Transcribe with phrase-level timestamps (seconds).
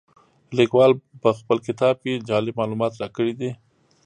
[0.57, 3.51] لیکوال په خپل کتاب کې جالب معلومات راکړي دي.